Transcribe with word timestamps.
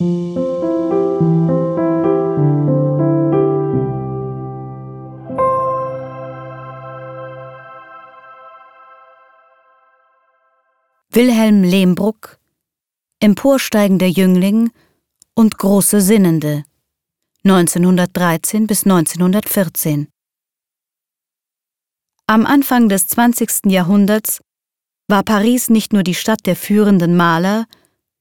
Wilhelm 0.00 0.44
Lehmbruck 11.64 12.38
Emporsteigender 13.18 14.06
Jüngling 14.06 14.70
und 15.34 15.58
große 15.58 16.00
Sinnende 16.00 16.62
1913 17.42 18.68
bis 18.68 18.84
1914 18.84 20.06
Am 22.28 22.46
Anfang 22.46 22.88
des 22.88 23.08
20. 23.08 23.66
Jahrhunderts 23.66 24.40
war 25.08 25.24
Paris 25.24 25.68
nicht 25.68 25.92
nur 25.92 26.04
die 26.04 26.14
Stadt 26.14 26.46
der 26.46 26.54
führenden 26.54 27.16
Maler, 27.16 27.66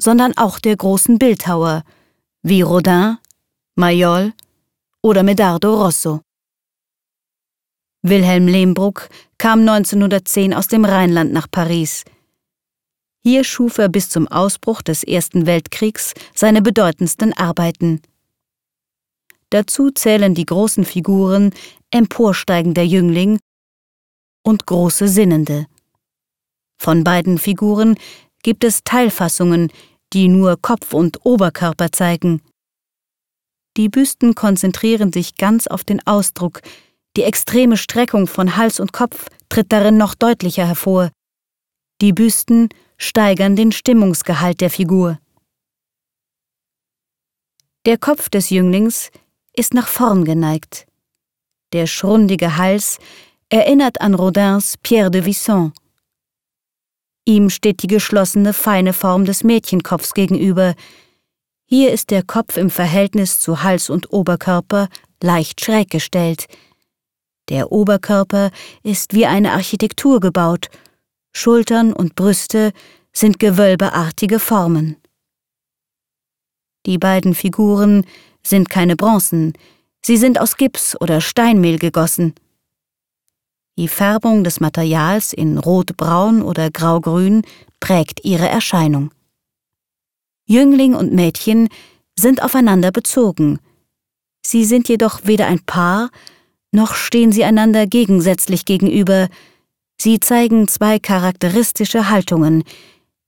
sondern 0.00 0.36
auch 0.36 0.58
der 0.58 0.76
großen 0.76 1.18
Bildhauer 1.18 1.82
wie 2.42 2.62
Rodin, 2.62 3.18
Mayol 3.76 4.32
oder 5.02 5.22
Medardo 5.22 5.82
Rosso. 5.82 6.20
Wilhelm 8.02 8.48
Lehmbruck 8.48 9.08
kam 9.36 9.60
1910 9.60 10.54
aus 10.54 10.68
dem 10.68 10.84
Rheinland 10.84 11.32
nach 11.32 11.50
Paris. 11.50 12.04
Hier 13.22 13.44
schuf 13.44 13.76
er 13.76 13.90
bis 13.90 14.08
zum 14.08 14.26
Ausbruch 14.28 14.80
des 14.80 15.04
Ersten 15.04 15.44
Weltkriegs 15.44 16.14
seine 16.34 16.62
bedeutendsten 16.62 17.34
Arbeiten. 17.34 18.00
Dazu 19.50 19.90
zählen 19.90 20.34
die 20.34 20.46
großen 20.46 20.84
Figuren 20.84 21.52
Emporsteigender 21.90 22.82
Jüngling 22.82 23.38
und 24.42 24.64
Große 24.64 25.08
Sinnende. 25.08 25.66
Von 26.78 27.04
beiden 27.04 27.36
Figuren 27.36 27.96
gibt 28.42 28.64
es 28.64 28.84
Teilfassungen, 28.84 29.70
die 30.12 30.28
nur 30.28 30.60
Kopf 30.60 30.92
und 30.92 31.24
Oberkörper 31.24 31.92
zeigen. 31.92 32.42
Die 33.76 33.88
Büsten 33.88 34.34
konzentrieren 34.34 35.12
sich 35.12 35.36
ganz 35.36 35.66
auf 35.66 35.84
den 35.84 36.04
Ausdruck, 36.06 36.60
die 37.16 37.22
extreme 37.22 37.76
Streckung 37.76 38.26
von 38.26 38.56
Hals 38.56 38.80
und 38.80 38.92
Kopf 38.92 39.26
tritt 39.48 39.72
darin 39.72 39.96
noch 39.96 40.14
deutlicher 40.14 40.66
hervor. 40.66 41.10
Die 42.00 42.12
Büsten 42.12 42.68
steigern 42.98 43.56
den 43.56 43.72
Stimmungsgehalt 43.72 44.60
der 44.60 44.70
Figur. 44.70 45.18
Der 47.86 47.98
Kopf 47.98 48.28
des 48.28 48.50
Jünglings 48.50 49.10
ist 49.54 49.74
nach 49.74 49.88
vorn 49.88 50.24
geneigt. 50.24 50.86
Der 51.72 51.86
schrundige 51.86 52.56
Hals 52.56 52.98
erinnert 53.48 54.00
an 54.00 54.14
Rodins 54.14 54.76
Pierre 54.82 55.10
de 55.10 55.24
Visson. 55.24 55.72
Ihm 57.30 57.48
steht 57.48 57.84
die 57.84 57.86
geschlossene, 57.86 58.52
feine 58.52 58.92
Form 58.92 59.24
des 59.24 59.44
Mädchenkopfs 59.44 60.14
gegenüber. 60.14 60.74
Hier 61.64 61.92
ist 61.92 62.10
der 62.10 62.24
Kopf 62.24 62.56
im 62.56 62.70
Verhältnis 62.70 63.38
zu 63.38 63.62
Hals 63.62 63.88
und 63.88 64.12
Oberkörper 64.12 64.88
leicht 65.22 65.64
schräg 65.64 65.90
gestellt. 65.90 66.46
Der 67.48 67.70
Oberkörper 67.70 68.50
ist 68.82 69.14
wie 69.14 69.26
eine 69.26 69.52
Architektur 69.52 70.18
gebaut. 70.18 70.70
Schultern 71.32 71.92
und 71.92 72.16
Brüste 72.16 72.72
sind 73.12 73.38
gewölbeartige 73.38 74.40
Formen. 74.40 74.96
Die 76.84 76.98
beiden 76.98 77.36
Figuren 77.36 78.06
sind 78.42 78.70
keine 78.70 78.96
Bronzen, 78.96 79.52
sie 80.02 80.16
sind 80.16 80.40
aus 80.40 80.56
Gips 80.56 81.00
oder 81.00 81.20
Steinmehl 81.20 81.78
gegossen. 81.78 82.34
Die 83.80 83.88
Färbung 83.88 84.44
des 84.44 84.60
Materials 84.60 85.32
in 85.32 85.56
rotbraun 85.56 86.42
oder 86.42 86.70
graugrün 86.70 87.40
prägt 87.80 88.26
ihre 88.26 88.46
Erscheinung. 88.46 89.10
Jüngling 90.44 90.94
und 90.94 91.14
Mädchen 91.14 91.70
sind 92.14 92.42
aufeinander 92.42 92.92
bezogen. 92.92 93.58
Sie 94.44 94.66
sind 94.66 94.90
jedoch 94.90 95.20
weder 95.24 95.46
ein 95.46 95.64
Paar, 95.64 96.10
noch 96.72 96.92
stehen 96.92 97.32
sie 97.32 97.42
einander 97.42 97.86
gegensätzlich 97.86 98.66
gegenüber. 98.66 99.28
Sie 99.98 100.20
zeigen 100.20 100.68
zwei 100.68 100.98
charakteristische 100.98 102.10
Haltungen. 102.10 102.64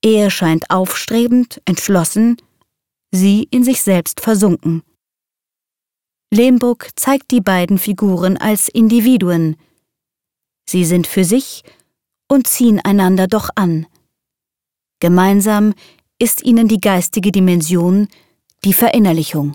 Er 0.05 0.29
scheint 0.29 0.69
aufstrebend, 0.69 1.63
entschlossen, 1.65 2.37
sie 3.11 3.49
in 3.51 3.65
sich 3.65 3.81
selbst 3.81 4.21
versunken. 4.21 4.83
Lehmbruck 6.31 6.89
zeigt 6.95 7.31
die 7.31 7.41
beiden 7.41 7.79
Figuren 7.79 8.37
als 8.37 8.69
Individuen. 8.69 9.57
Sie 10.73 10.87
sind 10.87 11.07
für 11.07 11.23
sich 11.23 11.65
und 12.29 12.47
ziehen 12.47 12.81
einander 12.83 13.27
doch 13.27 13.51
an. 13.57 13.87
Gemeinsam 15.01 15.75
ist 16.19 16.43
ihnen 16.43 16.67
die 16.67 16.81
geistige 16.81 17.31
Dimension, 17.31 18.09
die 18.65 18.73
Verinnerlichung. 18.73 19.55